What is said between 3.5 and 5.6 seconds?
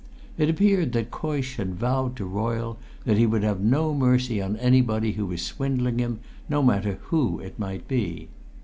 no mercy on anybody who was